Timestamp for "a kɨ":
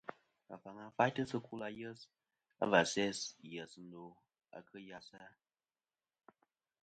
4.55-4.77